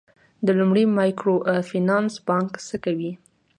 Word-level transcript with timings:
د 0.45 0.47
لومړي 0.59 0.83
مایکرو 0.97 1.35
فینانس 1.69 2.13
بانک 2.27 2.51
څه 2.67 2.75
کوي؟ 2.85 3.11